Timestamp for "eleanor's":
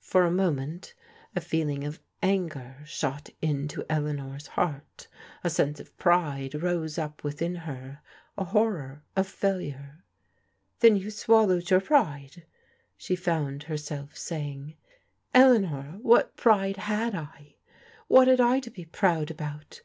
3.90-4.46